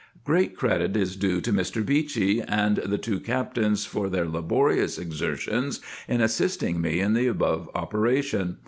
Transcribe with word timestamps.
Great 0.23 0.57
credit 0.57 0.97
is 0.97 1.15
due 1.15 1.39
to 1.39 1.53
Mr. 1.53 1.85
Beechey, 1.85 2.41
and 2.41 2.77
the 2.77 2.97
two 2.97 3.19
Captains, 3.19 3.85
for 3.85 4.09
their 4.09 4.25
laborious 4.27 4.97
exertions 4.97 5.79
in 6.07 6.21
assisting 6.21 6.81
me 6.81 6.99
in 6.99 7.13
the 7.13 7.27
above 7.27 7.69
operation. 7.75 8.57